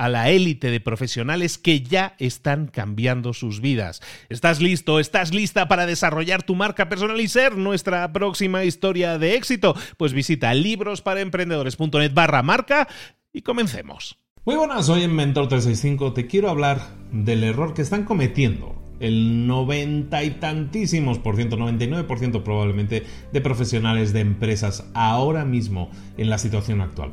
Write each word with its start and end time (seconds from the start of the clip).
a 0.00 0.08
la 0.08 0.30
élite 0.30 0.70
de 0.70 0.80
profesionales 0.80 1.58
que 1.58 1.82
ya 1.82 2.14
están 2.18 2.68
cambiando 2.68 3.34
sus 3.34 3.60
vidas. 3.60 4.00
¿Estás 4.30 4.62
listo? 4.62 4.98
¿Estás 4.98 5.34
lista 5.34 5.68
para 5.68 5.84
desarrollar 5.84 6.42
tu 6.42 6.54
marca 6.54 6.88
personal 6.88 7.20
y 7.20 7.28
ser 7.28 7.58
nuestra 7.58 8.10
próxima 8.10 8.64
historia 8.64 9.18
de 9.18 9.34
éxito? 9.34 9.76
Pues 9.98 10.14
visita 10.14 10.54
librosparaemprendedores.net 10.54 12.14
barra 12.14 12.42
marca 12.42 12.88
y 13.30 13.42
comencemos. 13.42 14.16
Muy 14.46 14.56
buenas, 14.56 14.88
hoy 14.88 15.02
en 15.02 15.14
Mentor 15.14 15.48
365 15.48 16.14
te 16.14 16.26
quiero 16.26 16.48
hablar 16.48 16.80
del 17.12 17.44
error 17.44 17.74
que 17.74 17.82
están 17.82 18.04
cometiendo 18.04 18.82
el 19.00 19.46
noventa 19.46 20.24
y 20.24 20.30
tantísimos 20.30 21.18
por 21.18 21.36
ciento, 21.36 21.58
99% 21.58 22.42
probablemente 22.42 23.04
de 23.34 23.40
profesionales 23.42 24.14
de 24.14 24.20
empresas 24.20 24.90
ahora 24.94 25.44
mismo 25.44 25.90
en 26.16 26.30
la 26.30 26.38
situación 26.38 26.80
actual. 26.80 27.12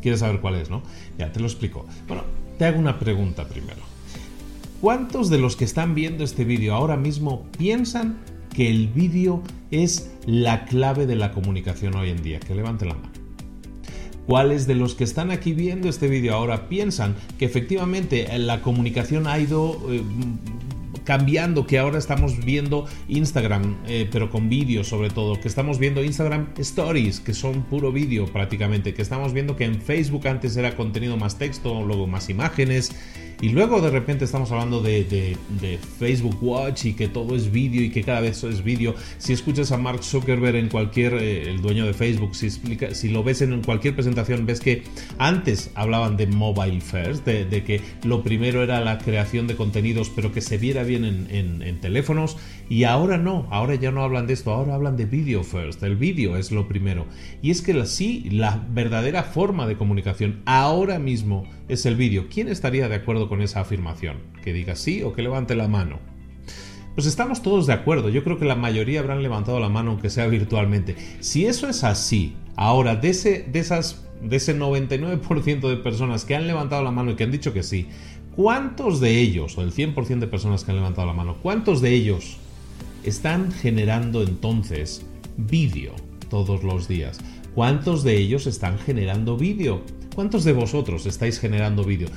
Quieres 0.00 0.20
saber 0.20 0.40
cuál 0.40 0.56
es, 0.56 0.70
¿no? 0.70 0.82
Ya 1.18 1.32
te 1.32 1.40
lo 1.40 1.46
explico. 1.46 1.86
Bueno, 2.06 2.24
te 2.58 2.64
hago 2.64 2.78
una 2.78 2.98
pregunta 2.98 3.46
primero. 3.48 3.82
¿Cuántos 4.80 5.30
de 5.30 5.38
los 5.38 5.56
que 5.56 5.64
están 5.64 5.94
viendo 5.94 6.22
este 6.22 6.44
vídeo 6.44 6.74
ahora 6.74 6.96
mismo 6.96 7.46
piensan 7.58 8.18
que 8.54 8.70
el 8.70 8.88
vídeo 8.88 9.42
es 9.70 10.10
la 10.26 10.64
clave 10.66 11.06
de 11.06 11.16
la 11.16 11.32
comunicación 11.32 11.96
hoy 11.96 12.10
en 12.10 12.22
día? 12.22 12.40
Que 12.40 12.54
levante 12.54 12.84
la 12.84 12.94
mano. 12.94 13.08
¿Cuáles 14.26 14.66
de 14.66 14.74
los 14.74 14.94
que 14.94 15.04
están 15.04 15.30
aquí 15.30 15.52
viendo 15.52 15.88
este 15.88 16.08
vídeo 16.08 16.34
ahora 16.34 16.68
piensan 16.68 17.14
que 17.38 17.44
efectivamente 17.44 18.26
la 18.38 18.60
comunicación 18.60 19.28
ha 19.28 19.38
ido 19.38 19.80
eh, 19.88 20.02
cambiando, 21.06 21.66
que 21.66 21.78
ahora 21.78 21.98
estamos 21.98 22.44
viendo 22.44 22.84
Instagram, 23.08 23.76
eh, 23.86 24.08
pero 24.12 24.28
con 24.28 24.50
vídeo 24.50 24.84
sobre 24.84 25.08
todo, 25.08 25.40
que 25.40 25.48
estamos 25.48 25.78
viendo 25.78 26.04
Instagram 26.04 26.48
Stories, 26.58 27.20
que 27.20 27.32
son 27.32 27.62
puro 27.62 27.92
vídeo 27.92 28.26
prácticamente, 28.26 28.92
que 28.92 29.00
estamos 29.00 29.32
viendo 29.32 29.56
que 29.56 29.64
en 29.64 29.80
Facebook 29.80 30.28
antes 30.28 30.56
era 30.56 30.76
contenido 30.76 31.16
más 31.16 31.38
texto, 31.38 31.82
luego 31.82 32.06
más 32.06 32.28
imágenes, 32.28 32.90
y 33.40 33.50
luego 33.50 33.82
de 33.82 33.90
repente 33.90 34.24
estamos 34.24 34.50
hablando 34.50 34.80
de, 34.80 35.36
Facebook 35.98 36.38
Watch 36.40 36.86
y 36.86 36.92
que 36.94 37.08
todo 37.08 37.36
es 37.36 37.50
vídeo 37.52 37.82
y 37.82 37.90
que 37.90 38.02
cada 38.02 38.20
vez 38.20 38.42
es 38.44 38.62
vídeo. 38.62 38.94
Si 39.18 39.32
escuchas 39.32 39.72
a 39.72 39.76
Mark 39.76 40.02
Zuckerberg 40.02 40.56
en 40.56 40.68
cualquier, 40.68 41.14
eh, 41.14 41.50
el 41.50 41.60
dueño 41.60 41.86
de 41.86 41.92
Facebook, 41.92 42.34
si, 42.34 42.46
explica, 42.46 42.94
si 42.94 43.08
lo 43.08 43.22
ves 43.22 43.42
en 43.42 43.62
cualquier 43.62 43.94
presentación, 43.94 44.46
ves 44.46 44.60
que 44.60 44.84
antes 45.18 45.70
hablaban 45.74 46.16
de 46.16 46.26
mobile 46.26 46.80
first, 46.80 47.26
de, 47.26 47.62
que 47.62 47.80
lo 48.04 48.22
primero 48.22 48.62
era 48.62 48.80
la 48.80 48.98
creación 48.98 49.46
de 49.46 49.56
contenidos, 49.56 50.10
pero 50.14 50.32
que 50.32 50.40
se 50.40 50.56
viera 50.56 50.82
bien 50.82 51.04
en, 51.04 51.80
teléfonos. 51.80 52.38
Y 52.68 52.84
ahora 52.84 53.18
no, 53.18 53.46
ahora 53.50 53.74
ya 53.74 53.90
no 53.90 54.02
hablan 54.02 54.26
de 54.26 54.32
esto, 54.32 54.52
ahora 54.52 54.74
hablan 54.74 54.96
de 54.96 55.04
video 55.04 55.44
first. 55.44 55.82
El 55.82 55.96
vídeo 55.96 56.36
es 56.36 56.50
lo 56.52 56.66
primero. 56.68 57.06
Y 57.42 57.50
es 57.50 57.62
que 57.62 57.84
sí, 57.86 58.28
la 58.30 58.66
verdadera 58.70 59.22
forma 59.22 59.66
de 59.66 59.76
comunicación 59.76 60.40
ahora 60.46 60.98
mismo 60.98 61.46
es 61.68 61.86
el 61.86 61.96
vídeo. 61.96 62.26
¿Quién 62.32 62.48
estaría 62.48 62.88
de 62.88 62.94
acuerdo 62.94 63.25
con 63.28 63.42
esa 63.42 63.60
afirmación? 63.60 64.18
Que 64.42 64.52
diga 64.52 64.76
sí 64.76 65.02
o 65.02 65.12
que 65.12 65.22
levante 65.22 65.54
la 65.54 65.68
mano. 65.68 65.98
Pues 66.94 67.06
estamos 67.06 67.42
todos 67.42 67.66
de 67.66 67.74
acuerdo, 67.74 68.08
yo 68.08 68.24
creo 68.24 68.38
que 68.38 68.46
la 68.46 68.56
mayoría 68.56 69.00
habrán 69.00 69.22
levantado 69.22 69.60
la 69.60 69.68
mano 69.68 69.90
aunque 69.90 70.08
sea 70.08 70.26
virtualmente. 70.28 70.96
Si 71.20 71.44
eso 71.44 71.68
es 71.68 71.84
así, 71.84 72.36
ahora 72.56 72.96
de 72.96 73.10
ese, 73.10 73.42
de 73.42 73.58
esas, 73.58 74.06
de 74.22 74.36
ese 74.36 74.58
99% 74.58 75.68
de 75.68 75.76
personas 75.76 76.24
que 76.24 76.34
han 76.34 76.46
levantado 76.46 76.82
la 76.82 76.90
mano 76.90 77.10
y 77.10 77.14
que 77.16 77.24
han 77.24 77.32
dicho 77.32 77.52
que 77.52 77.62
sí, 77.62 77.88
¿cuántos 78.34 78.98
de 79.00 79.20
ellos, 79.20 79.58
o 79.58 79.62
el 79.62 79.72
100% 79.72 80.20
de 80.20 80.26
personas 80.26 80.64
que 80.64 80.70
han 80.70 80.78
levantado 80.78 81.06
la 81.06 81.12
mano, 81.12 81.36
cuántos 81.42 81.82
de 81.82 81.92
ellos 81.92 82.38
están 83.04 83.52
generando 83.52 84.22
entonces 84.22 85.04
vídeo 85.36 85.92
todos 86.30 86.64
los 86.64 86.88
días? 86.88 87.18
¿Cuántos 87.54 88.04
de 88.04 88.16
ellos 88.16 88.46
están 88.46 88.78
generando 88.78 89.36
vídeo? 89.36 89.82
¿Cuántos 90.14 90.44
de 90.44 90.54
vosotros 90.54 91.04
estáis 91.04 91.38
generando 91.40 91.84
vídeo? 91.84 92.08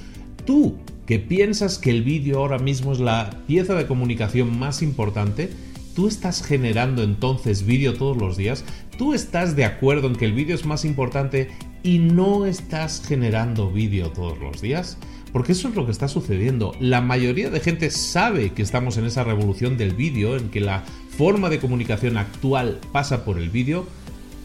Tú 0.45 0.77
que 1.09 1.17
piensas 1.17 1.79
que 1.79 1.89
el 1.89 2.03
vídeo 2.03 2.37
ahora 2.37 2.59
mismo 2.59 2.91
es 2.91 2.99
la 2.99 3.31
pieza 3.47 3.73
de 3.73 3.87
comunicación 3.87 4.59
más 4.59 4.83
importante, 4.83 5.49
¿tú 5.95 6.07
estás 6.07 6.43
generando 6.43 7.01
entonces 7.01 7.65
vídeo 7.65 7.95
todos 7.95 8.15
los 8.15 8.37
días? 8.37 8.63
¿Tú 8.95 9.15
estás 9.15 9.55
de 9.55 9.65
acuerdo 9.65 10.05
en 10.05 10.15
que 10.15 10.25
el 10.25 10.33
vídeo 10.33 10.53
es 10.53 10.67
más 10.67 10.85
importante 10.85 11.49
y 11.81 11.97
no 11.97 12.45
estás 12.45 13.01
generando 13.03 13.71
vídeo 13.71 14.11
todos 14.11 14.37
los 14.37 14.61
días? 14.61 14.99
Porque 15.33 15.53
eso 15.53 15.69
es 15.69 15.75
lo 15.75 15.87
que 15.87 15.91
está 15.91 16.07
sucediendo. 16.07 16.75
La 16.79 17.01
mayoría 17.01 17.49
de 17.49 17.59
gente 17.59 17.89
sabe 17.89 18.51
que 18.51 18.61
estamos 18.61 18.97
en 18.97 19.05
esa 19.05 19.23
revolución 19.23 19.79
del 19.79 19.95
vídeo, 19.95 20.37
en 20.37 20.49
que 20.49 20.61
la 20.61 20.83
forma 21.17 21.49
de 21.49 21.57
comunicación 21.57 22.17
actual 22.17 22.81
pasa 22.91 23.25
por 23.25 23.39
el 23.39 23.49
vídeo, 23.49 23.87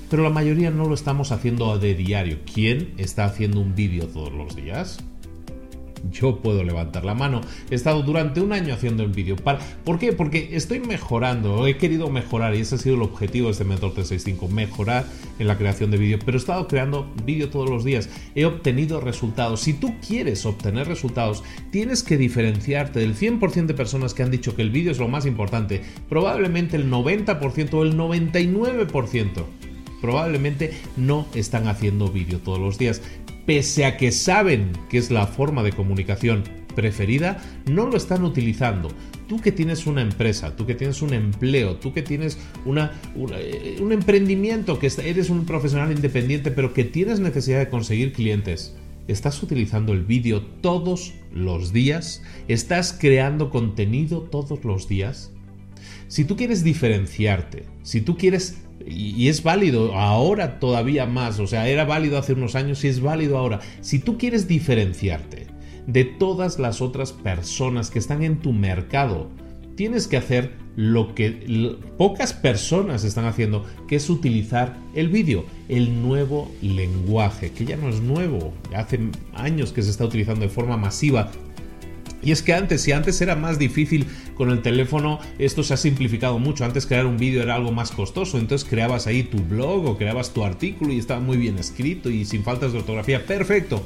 pero 0.08 0.22
la 0.22 0.30
mayoría 0.30 0.70
no 0.70 0.86
lo 0.86 0.94
estamos 0.94 1.30
haciendo 1.30 1.78
de 1.78 1.94
diario. 1.94 2.38
¿Quién 2.50 2.94
está 2.96 3.26
haciendo 3.26 3.60
un 3.60 3.74
vídeo 3.74 4.06
todos 4.06 4.32
los 4.32 4.56
días? 4.56 5.04
Yo 6.10 6.40
puedo 6.40 6.62
levantar 6.64 7.04
la 7.04 7.14
mano. 7.14 7.40
He 7.70 7.74
estado 7.74 8.02
durante 8.02 8.40
un 8.40 8.52
año 8.52 8.74
haciendo 8.74 9.02
el 9.02 9.10
vídeo. 9.10 9.36
¿Por 9.36 9.98
qué? 9.98 10.12
Porque 10.12 10.50
estoy 10.52 10.80
mejorando, 10.80 11.66
he 11.66 11.76
querido 11.76 12.10
mejorar 12.10 12.54
y 12.54 12.60
ese 12.60 12.76
ha 12.76 12.78
sido 12.78 12.96
el 12.96 13.02
objetivo 13.02 13.46
de 13.46 13.52
este 13.52 13.64
Mentor 13.64 13.94
365, 13.94 14.48
mejorar 14.48 15.06
en 15.38 15.46
la 15.46 15.58
creación 15.58 15.90
de 15.90 15.98
vídeo. 15.98 16.18
Pero 16.24 16.36
he 16.36 16.40
estado 16.40 16.68
creando 16.68 17.12
vídeo 17.24 17.50
todos 17.50 17.68
los 17.70 17.84
días, 17.84 18.08
he 18.34 18.44
obtenido 18.44 19.00
resultados. 19.00 19.60
Si 19.60 19.72
tú 19.72 19.94
quieres 20.06 20.44
obtener 20.46 20.86
resultados, 20.86 21.42
tienes 21.70 22.02
que 22.02 22.16
diferenciarte 22.16 23.00
del 23.00 23.16
100% 23.16 23.66
de 23.66 23.74
personas 23.74 24.14
que 24.14 24.22
han 24.22 24.30
dicho 24.30 24.54
que 24.54 24.62
el 24.62 24.70
vídeo 24.70 24.92
es 24.92 24.98
lo 24.98 25.08
más 25.08 25.26
importante. 25.26 25.82
Probablemente 26.08 26.76
el 26.76 26.90
90% 26.90 27.74
o 27.74 27.82
el 27.82 27.96
99% 27.96 29.44
probablemente 30.00 30.72
no 30.98 31.26
están 31.34 31.66
haciendo 31.66 32.08
vídeo 32.08 32.38
todos 32.38 32.58
los 32.58 32.76
días 32.76 33.00
pese 33.46 33.84
a 33.84 33.96
que 33.96 34.12
saben 34.12 34.72
que 34.88 34.98
es 34.98 35.10
la 35.10 35.26
forma 35.26 35.62
de 35.62 35.72
comunicación 35.72 36.44
preferida, 36.74 37.42
no 37.66 37.86
lo 37.86 37.96
están 37.96 38.24
utilizando. 38.24 38.88
Tú 39.28 39.40
que 39.40 39.52
tienes 39.52 39.86
una 39.86 40.02
empresa, 40.02 40.54
tú 40.54 40.66
que 40.66 40.74
tienes 40.74 41.00
un 41.00 41.14
empleo, 41.14 41.76
tú 41.76 41.92
que 41.92 42.02
tienes 42.02 42.36
eh, 42.66 43.76
un 43.80 43.92
emprendimiento, 43.92 44.78
que 44.78 44.92
eres 45.02 45.30
un 45.30 45.46
profesional 45.46 45.92
independiente, 45.92 46.50
pero 46.50 46.74
que 46.74 46.84
tienes 46.84 47.20
necesidad 47.20 47.58
de 47.58 47.70
conseguir 47.70 48.12
clientes, 48.12 48.74
¿estás 49.08 49.42
utilizando 49.42 49.92
el 49.92 50.04
vídeo 50.04 50.42
todos 50.60 51.14
los 51.32 51.72
días? 51.72 52.22
¿Estás 52.48 52.96
creando 52.98 53.50
contenido 53.50 54.20
todos 54.20 54.64
los 54.64 54.88
días? 54.88 55.30
Si 56.08 56.24
tú 56.24 56.36
quieres 56.36 56.62
diferenciarte, 56.62 57.64
si 57.82 58.02
tú 58.02 58.18
quieres, 58.18 58.58
y 58.86 59.28
es 59.28 59.42
válido 59.42 59.94
ahora 59.94 60.58
todavía 60.58 61.06
más, 61.06 61.38
o 61.38 61.46
sea, 61.46 61.68
era 61.68 61.84
válido 61.84 62.18
hace 62.18 62.32
unos 62.34 62.54
años 62.54 62.84
y 62.84 62.88
es 62.88 63.00
válido 63.00 63.38
ahora, 63.38 63.60
si 63.80 63.98
tú 63.98 64.18
quieres 64.18 64.46
diferenciarte 64.48 65.46
de 65.86 66.04
todas 66.04 66.58
las 66.58 66.80
otras 66.80 67.12
personas 67.12 67.90
que 67.90 67.98
están 67.98 68.22
en 68.22 68.38
tu 68.38 68.52
mercado, 68.52 69.30
tienes 69.76 70.06
que 70.06 70.16
hacer 70.16 70.52
lo 70.76 71.14
que 71.14 71.76
pocas 71.96 72.32
personas 72.32 73.04
están 73.04 73.26
haciendo, 73.26 73.64
que 73.86 73.96
es 73.96 74.10
utilizar 74.10 74.76
el 74.94 75.08
vídeo, 75.08 75.44
el 75.68 76.02
nuevo 76.02 76.50
lenguaje, 76.62 77.52
que 77.52 77.64
ya 77.64 77.76
no 77.76 77.88
es 77.88 78.00
nuevo, 78.00 78.52
hace 78.74 78.98
años 79.34 79.72
que 79.72 79.82
se 79.82 79.90
está 79.90 80.04
utilizando 80.04 80.42
de 80.42 80.48
forma 80.48 80.76
masiva. 80.76 81.30
Y 82.24 82.32
es 82.32 82.42
que 82.42 82.54
antes, 82.54 82.80
si 82.80 82.92
antes 82.92 83.20
era 83.20 83.36
más 83.36 83.58
difícil 83.58 84.06
con 84.34 84.50
el 84.50 84.62
teléfono, 84.62 85.20
esto 85.38 85.62
se 85.62 85.74
ha 85.74 85.76
simplificado 85.76 86.38
mucho. 86.38 86.64
Antes 86.64 86.86
crear 86.86 87.06
un 87.06 87.18
vídeo 87.18 87.42
era 87.42 87.54
algo 87.54 87.70
más 87.70 87.90
costoso, 87.90 88.38
entonces 88.38 88.68
creabas 88.68 89.06
ahí 89.06 89.22
tu 89.22 89.38
blog 89.38 89.86
o 89.86 89.98
creabas 89.98 90.32
tu 90.32 90.44
artículo 90.44 90.92
y 90.92 90.98
estaba 90.98 91.20
muy 91.20 91.36
bien 91.36 91.58
escrito 91.58 92.10
y 92.10 92.24
sin 92.24 92.42
faltas 92.42 92.72
de 92.72 92.78
ortografía. 92.78 93.26
Perfecto. 93.26 93.84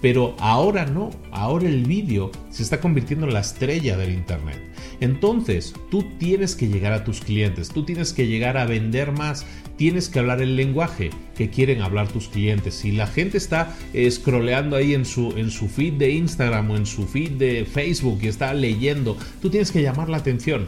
Pero 0.00 0.36
ahora 0.38 0.86
no, 0.86 1.10
ahora 1.32 1.68
el 1.68 1.84
vídeo 1.84 2.30
se 2.50 2.62
está 2.62 2.80
convirtiendo 2.80 3.26
en 3.26 3.34
la 3.34 3.40
estrella 3.40 3.96
del 3.96 4.12
Internet. 4.12 4.60
Entonces, 5.00 5.74
tú 5.90 6.04
tienes 6.18 6.54
que 6.54 6.68
llegar 6.68 6.92
a 6.92 7.04
tus 7.04 7.20
clientes, 7.20 7.68
tú 7.68 7.84
tienes 7.84 8.12
que 8.12 8.26
llegar 8.26 8.56
a 8.56 8.66
vender 8.66 9.12
más, 9.12 9.46
tienes 9.76 10.08
que 10.08 10.18
hablar 10.18 10.42
el 10.42 10.56
lenguaje 10.56 11.10
que 11.36 11.50
quieren 11.50 11.82
hablar 11.82 12.08
tus 12.08 12.28
clientes. 12.28 12.74
Si 12.74 12.92
la 12.92 13.06
gente 13.06 13.38
está 13.38 13.74
eh, 13.92 14.10
scrolleando 14.10 14.76
ahí 14.76 14.94
en 14.94 15.04
su, 15.04 15.32
en 15.36 15.50
su 15.50 15.68
feed 15.68 15.94
de 15.94 16.10
Instagram 16.10 16.70
o 16.70 16.76
en 16.76 16.86
su 16.86 17.06
feed 17.06 17.32
de 17.32 17.64
Facebook 17.64 18.18
y 18.22 18.28
está 18.28 18.52
leyendo, 18.54 19.16
tú 19.40 19.50
tienes 19.50 19.70
que 19.70 19.82
llamar 19.82 20.08
la 20.08 20.18
atención. 20.18 20.66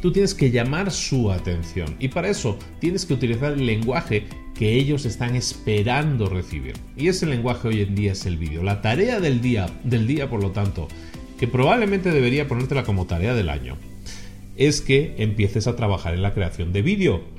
Tú 0.00 0.12
tienes 0.12 0.34
que 0.34 0.50
llamar 0.50 0.90
su 0.90 1.32
atención 1.32 1.96
y 1.98 2.08
para 2.08 2.28
eso 2.28 2.58
tienes 2.78 3.06
que 3.06 3.14
utilizar 3.14 3.54
el 3.54 3.64
lenguaje 3.64 4.26
que 4.54 4.74
ellos 4.74 5.04
están 5.04 5.34
esperando 5.36 6.28
recibir. 6.28 6.74
Y 6.96 7.08
ese 7.08 7.26
lenguaje 7.26 7.68
hoy 7.68 7.82
en 7.82 7.94
día 7.94 8.12
es 8.12 8.24
el 8.26 8.36
vídeo. 8.36 8.62
La 8.62 8.82
tarea 8.82 9.20
del 9.20 9.40
día, 9.40 9.66
del 9.82 10.06
día 10.06 10.30
por 10.30 10.40
lo 10.40 10.52
tanto, 10.52 10.88
que 11.38 11.48
probablemente 11.48 12.10
debería 12.10 12.46
ponértela 12.46 12.84
como 12.84 13.06
tarea 13.06 13.34
del 13.34 13.48
año, 13.48 13.76
es 14.56 14.80
que 14.80 15.14
empieces 15.18 15.66
a 15.66 15.76
trabajar 15.76 16.14
en 16.14 16.22
la 16.22 16.32
creación 16.32 16.72
de 16.72 16.82
vídeo 16.82 17.33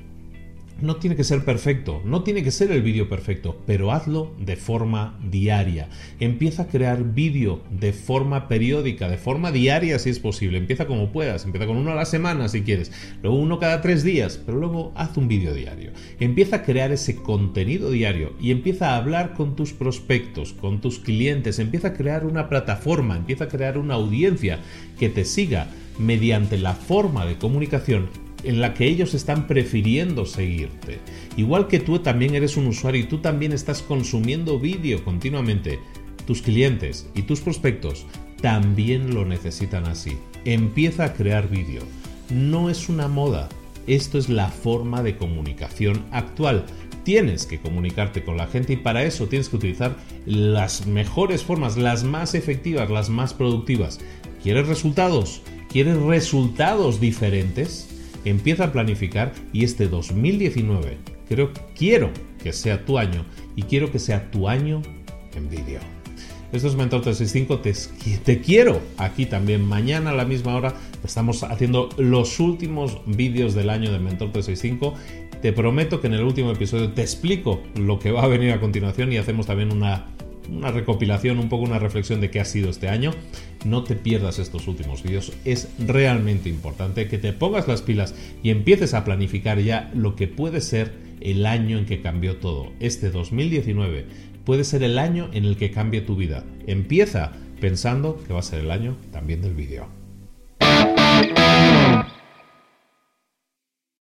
no 0.81 0.98
tiene 0.98 1.16
que 1.16 1.24
ser 1.24 1.45
perfecto, 1.45 2.01
no 2.06 2.24
tiene 2.24 2.44
que 2.44 2.51
ser 2.51 2.72
el 2.72 2.81
vídeo 2.81 3.07
perfecto, 3.07 3.62
pero 3.66 3.92
hazlo 3.92 4.33
de 4.39 4.56
forma 4.56 5.18
diaria. 5.30 5.89
Empieza 6.19 6.63
a 6.63 6.68
crear 6.68 7.04
vídeo 7.13 7.62
de 7.72 7.94
forma 7.94 8.48
periódica, 8.48 9.07
de 9.07 9.18
forma 9.18 9.51
diaria 9.51 9.98
si 10.00 10.10
es 10.10 10.19
posible. 10.19 10.57
Empieza 10.57 10.86
como 10.86 11.12
puedas, 11.12 11.45
empieza 11.45 11.68
con 11.68 11.77
uno 11.77 11.92
a 11.92 11.95
la 11.95 12.06
semana 12.06 12.50
si 12.50 12.62
quieres, 12.62 12.92
luego 13.24 13.38
uno 13.38 13.60
cada 13.60 13.81
tres 13.81 14.04
días, 14.04 14.39
pero 14.45 14.57
luego 14.57 14.92
haz 14.95 15.16
un 15.18 15.27
vídeo 15.27 15.54
diario. 15.54 15.92
Empieza 16.19 16.57
a 16.57 16.63
crear 16.63 16.92
ese 16.92 17.16
contenido 17.16 17.89
diario 17.89 18.33
y 18.42 18.51
empieza 18.51 18.92
a 18.92 18.98
hablar 18.98 19.33
con 19.33 19.56
tus 19.56 19.74
prospectos, 19.74 20.54
con 20.54 20.81
tus 20.81 21.00
clientes, 21.00 21.60
empieza 21.60 21.89
a 21.89 21.94
crear 21.94 22.25
una 22.25 22.50
plataforma, 22.50 23.16
empieza 23.16 23.45
a 23.45 23.50
crear 23.50 23.78
una 23.78 23.94
audiencia 23.94 24.60
que 25.00 25.10
te 25.10 25.24
siga 25.24 25.68
mediante 25.98 26.57
la 26.57 26.74
forma 26.74 27.25
de 27.25 27.38
comunicación 27.38 28.25
en 28.45 28.62
la 28.62 28.74
que 28.74 28.88
ellos 28.88 29.13
están 29.13 29.47
prefiriendo 29.47 30.25
seguirte. 30.25 31.00
Igual 31.38 31.68
que 31.68 31.80
tú 31.80 32.00
también 32.00 32.36
eres 32.36 32.57
un 32.57 32.68
usuario 32.68 33.01
y 33.01 33.07
tú 33.07 33.19
también 33.19 33.51
estás 33.51 33.81
consumiendo 33.81 34.59
vídeo 34.59 35.03
continuamente, 35.03 35.80
tus 36.25 36.42
clientes 36.42 37.09
y 37.13 37.24
tus 37.24 37.42
prospectos 37.42 38.06
también 38.42 39.13
lo 39.13 39.25
necesitan 39.25 39.86
así. 39.86 40.18
Empieza 40.44 41.06
a 41.06 41.13
crear 41.13 41.50
vídeo. 41.50 41.81
No 42.30 42.69
es 42.69 42.89
una 42.89 43.07
moda, 43.07 43.50
esto 43.88 44.18
es 44.18 44.30
la 44.30 44.50
forma 44.50 45.03
de 45.03 45.15
comunicación 45.15 46.06
actual. 46.12 46.65
Tienes 47.03 47.45
que 47.45 47.59
comunicarte 47.59 48.24
con 48.24 48.38
la 48.38 48.47
gente 48.47 48.74
y 48.74 48.77
para 48.77 49.03
eso 49.03 49.27
tienes 49.27 49.50
que 49.50 49.57
utilizar 49.57 49.95
las 50.25 50.88
mejores 50.88 51.44
formas, 51.44 51.77
las 51.77 52.03
más 52.03 52.33
efectivas, 52.33 52.89
las 52.89 53.09
más 53.09 53.33
productivas. 53.33 54.00
¿Quieres 54.42 54.68
resultados? 54.68 55.42
¿Quieres 55.69 55.97
resultados 55.97 57.00
diferentes? 57.00 57.94
Empieza 58.25 58.66
a 58.66 58.72
planificar 58.72 59.31
y 59.54 59.63
este 59.63 59.88
2019 59.88 60.98
creo, 61.27 61.51
quiero 61.75 62.12
que 62.42 62.54
sea 62.54 62.86
tu 62.86 62.98
año 62.98 63.25
y 63.56 63.63
quiero 63.63 63.92
que 63.92 64.00
sea 64.00 64.30
tu 64.31 64.48
año 64.48 64.81
en 65.36 65.50
vídeo. 65.50 65.80
Esto 66.51 66.68
es 66.69 66.75
Mentor 66.75 67.01
365, 67.01 67.60
te, 67.60 67.74
te 68.24 68.39
quiero 68.39 68.80
aquí 68.98 69.25
también. 69.25 69.66
Mañana 69.66 70.12
a 70.12 70.13
la 70.13 70.25
misma 70.25 70.56
hora 70.56 70.74
estamos 71.04 71.44
haciendo 71.44 71.89
los 71.98 72.39
últimos 72.39 73.01
vídeos 73.06 73.56
del 73.56 73.69
año 73.69 73.92
de 73.92 74.00
Mentor 74.00 74.31
365. 74.31 74.94
Te 75.42 75.51
prometo 75.51 76.00
que 76.00 76.07
en 76.07 76.13
el 76.13 76.24
último 76.24 76.51
episodio 76.51 76.94
te 76.94 77.01
explico 77.01 77.62
lo 77.75 78.00
que 78.00 78.12
va 78.12 78.24
a 78.24 78.28
venir 78.28 78.51
a 78.51 78.62
continuación 78.62 79.12
y 79.12 79.18
hacemos 79.18 79.48
también 79.48 79.74
una 79.74 80.06
una 80.50 80.71
recopilación, 80.71 81.39
un 81.39 81.50
poco 81.50 81.63
una 81.63 81.80
reflexión 81.80 82.21
de 82.21 82.30
qué 82.30 82.39
ha 82.39 82.45
sido 82.45 82.69
este 82.69 82.89
año. 82.89 83.12
No 83.65 83.83
te 83.83 83.95
pierdas 83.95 84.39
estos 84.39 84.68
últimos 84.68 85.03
vídeos, 85.03 85.33
es 85.44 85.69
realmente 85.80 86.50
importante 86.50 87.07
que 87.07 87.18
te 87.18 87.33
pongas 87.33 87.68
las 87.68 87.81
pilas 87.81 88.15
y 88.44 88.50
empieces 88.50 88.94
a 88.94 89.03
planificar 89.03 89.59
ya 89.59 89.92
lo 89.94 90.15
que 90.15 90.27
puede 90.27 90.62
ser 90.62 90.94
el 91.21 91.45
año 91.45 91.77
en 91.77 91.86
que 91.86 92.01
cambió 92.01 92.38
todo. 92.38 92.71
Este 92.80 93.09
2019 93.09 94.06
puede 94.44 94.63
ser 94.63 94.83
el 94.83 95.00
año 95.00 95.30
en 95.33 95.45
el 95.45 95.57
que 95.57 95.71
cambie 95.71 96.01
tu 96.01 96.15
vida. 96.15 96.44
Empieza 96.68 97.31
pensando 97.59 98.21
que 98.25 98.33
va 98.33 98.39
a 98.39 98.44
ser 98.44 98.59
el 98.59 98.71
año 98.71 98.97
también 99.12 99.42
del 99.42 99.56
vídeo. 99.56 100.05